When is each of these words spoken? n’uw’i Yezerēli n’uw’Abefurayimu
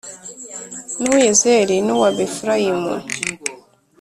n’uw’i 1.01 1.21
Yezerēli 1.27 1.77
n’uw’Abefurayimu 1.87 2.95